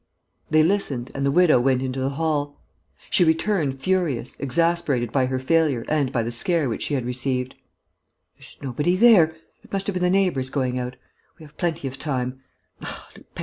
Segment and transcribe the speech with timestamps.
[0.49, 2.59] They listened and the widow went into the hall.
[3.11, 7.53] She returned, furious, exasperated by her failure and by the scare which she had received:
[8.35, 9.35] "There's nobody there....
[9.61, 10.95] It must have been the neighbours going out....
[11.37, 12.41] We have plenty of time....